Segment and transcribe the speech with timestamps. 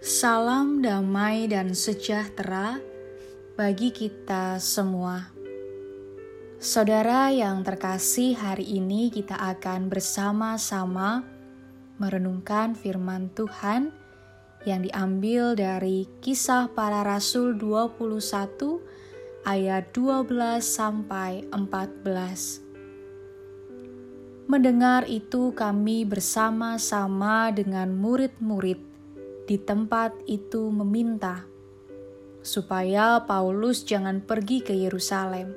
[0.00, 2.80] Salam damai dan sejahtera
[3.52, 5.28] bagi kita semua.
[6.56, 11.20] Saudara yang terkasih, hari ini kita akan bersama-sama
[12.00, 13.92] merenungkan firman Tuhan
[14.64, 18.00] yang diambil dari Kisah Para Rasul 21
[19.44, 20.32] ayat 12
[20.64, 24.48] sampai 14.
[24.48, 28.89] Mendengar itu kami bersama-sama dengan murid-murid
[29.50, 31.50] di tempat itu meminta
[32.38, 35.50] supaya Paulus jangan pergi ke Yerusalem.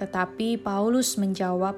[0.00, 1.76] Tetapi Paulus menjawab,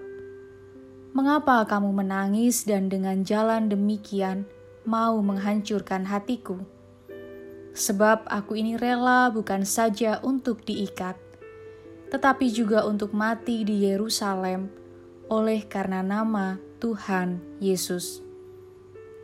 [1.10, 4.46] "Mengapa kamu menangis dan dengan jalan demikian
[4.86, 6.62] mau menghancurkan hatiku?
[7.74, 11.18] Sebab aku ini rela bukan saja untuk diikat,
[12.14, 14.70] tetapi juga untuk mati di Yerusalem
[15.26, 18.29] oleh karena nama Tuhan Yesus."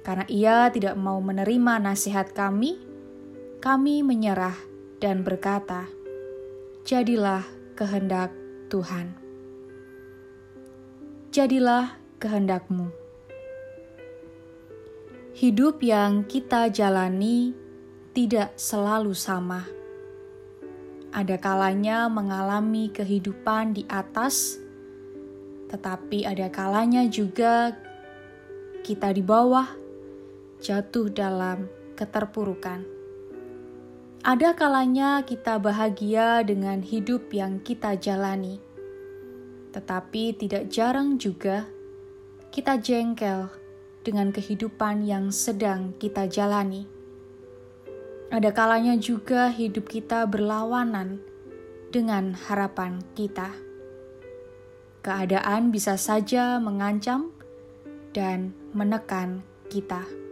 [0.06, 2.78] Karena ia tidak mau menerima nasihat kami,
[3.58, 4.54] kami menyerah
[5.02, 5.90] dan berkata,
[6.86, 7.42] "Jadilah
[7.74, 8.30] kehendak
[8.70, 9.18] Tuhan."
[11.34, 12.94] Jadilah kehendakmu.
[15.34, 17.50] Hidup yang kita jalani
[18.14, 19.66] tidak selalu sama.
[21.10, 24.54] Ada kalanya mengalami kehidupan di atas,
[25.66, 27.74] tetapi ada kalanya juga
[28.86, 29.85] kita di bawah
[30.60, 32.84] jatuh dalam keterpurukan.
[34.26, 38.58] Ada kalanya kita bahagia dengan hidup yang kita jalani,
[39.70, 41.68] tetapi tidak jarang juga
[42.50, 43.46] kita jengkel
[44.02, 46.88] dengan kehidupan yang sedang kita jalani.
[48.26, 51.22] Ada kalanya juga hidup kita berlawanan
[51.94, 53.54] dengan harapan kita.
[55.06, 57.30] Keadaan bisa saja mengancam
[58.10, 60.25] dan menekan kita.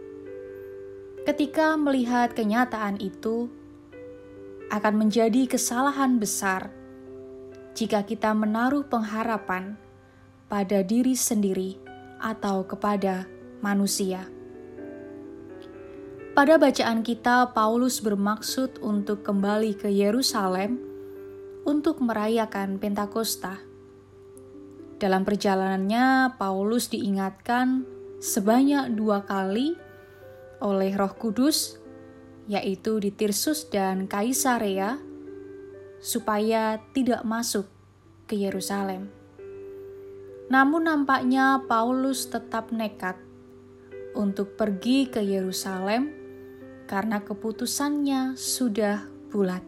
[1.25, 3.49] Ketika melihat kenyataan itu,
[4.69, 6.69] akan menjadi kesalahan besar
[7.73, 9.73] jika kita menaruh pengharapan
[10.45, 11.81] pada diri sendiri
[12.21, 13.25] atau kepada
[13.57, 14.29] manusia.
[16.37, 20.77] Pada bacaan kita, Paulus bermaksud untuk kembali ke Yerusalem
[21.65, 23.57] untuk merayakan Pentakosta.
[25.01, 27.81] Dalam perjalanannya, Paulus diingatkan
[28.21, 29.84] sebanyak dua kali
[30.65, 31.77] oleh Roh Kudus,
[32.49, 34.97] yaitu di Tirsus dan Kaisarea,
[36.01, 37.69] supaya tidak masuk
[38.25, 39.13] ke Yerusalem.
[40.49, 43.17] Namun, nampaknya Paulus tetap nekat
[44.17, 46.09] untuk pergi ke Yerusalem
[46.89, 49.61] karena keputusannya sudah bulat.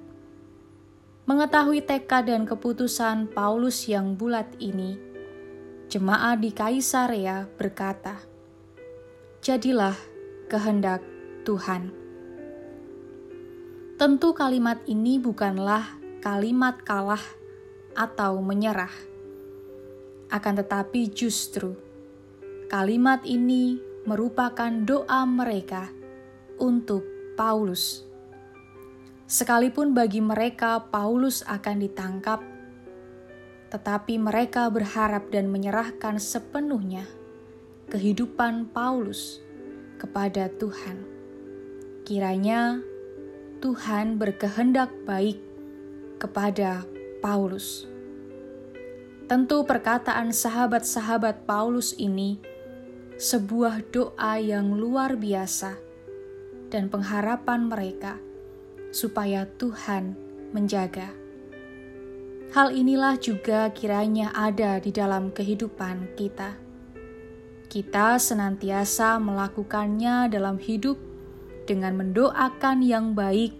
[1.28, 4.96] Mengetahui tekad dan keputusan Paulus yang bulat ini,
[5.92, 8.22] jemaat di Kaisarea berkata,
[9.44, 10.17] "Jadilah
[10.48, 11.04] kehendak
[11.44, 11.92] Tuhan.
[14.00, 17.22] Tentu kalimat ini bukanlah kalimat kalah
[17.92, 18.92] atau menyerah.
[20.32, 21.76] Akan tetapi justru
[22.72, 25.92] kalimat ini merupakan doa mereka
[26.64, 27.04] untuk
[27.36, 28.08] Paulus.
[29.28, 32.40] Sekalipun bagi mereka Paulus akan ditangkap,
[33.68, 37.04] tetapi mereka berharap dan menyerahkan sepenuhnya
[37.92, 39.47] kehidupan Paulus
[39.98, 41.04] kepada Tuhan.
[42.08, 42.80] Kiranya
[43.60, 45.42] Tuhan berkehendak baik
[46.22, 46.86] kepada
[47.20, 47.90] Paulus.
[49.28, 52.40] Tentu perkataan sahabat-sahabat Paulus ini
[53.18, 55.76] sebuah doa yang luar biasa
[56.72, 58.22] dan pengharapan mereka
[58.94, 60.16] supaya Tuhan
[60.56, 61.12] menjaga.
[62.56, 66.67] Hal inilah juga kiranya ada di dalam kehidupan kita
[67.68, 70.96] kita senantiasa melakukannya dalam hidup
[71.68, 73.52] dengan mendoakan yang baik,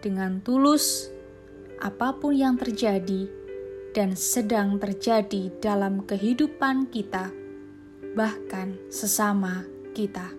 [0.00, 1.12] dengan tulus,
[1.76, 3.28] apa pun yang terjadi
[3.92, 7.28] dan sedang terjadi dalam kehidupan kita,
[8.16, 10.32] bahkan sesama kita.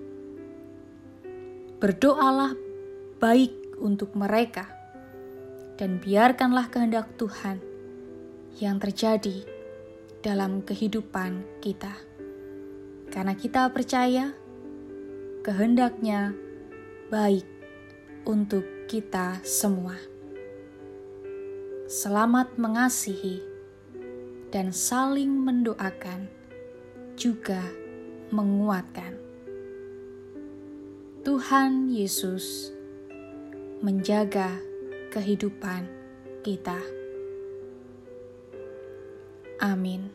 [1.78, 2.58] Berdoalah
[3.22, 4.66] baik untuk mereka,
[5.78, 7.62] dan biarkanlah kehendak Tuhan
[8.58, 9.46] yang terjadi
[10.20, 12.10] dalam kehidupan kita
[13.10, 14.32] karena kita percaya
[15.42, 16.34] kehendaknya
[17.10, 17.46] baik
[18.26, 19.98] untuk kita semua.
[21.90, 23.42] Selamat mengasihi
[24.54, 26.30] dan saling mendoakan,
[27.18, 27.66] juga
[28.30, 29.18] menguatkan.
[31.26, 32.70] Tuhan Yesus
[33.82, 34.62] menjaga
[35.10, 35.90] kehidupan
[36.46, 36.78] kita.
[39.60, 40.14] Amin.